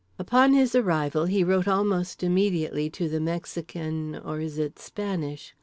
Upon 0.17 0.55
his 0.55 0.73
arrival 0.73 1.25
he 1.25 1.43
wrote 1.43 1.67
almost 1.67 2.23
immediately 2.23 2.89
to 2.89 3.07
the 3.07 3.19
Mexican 3.19 4.15
(or 4.15 4.39
is 4.39 4.57
it 4.57 4.79
Spanish?) 4.79 5.53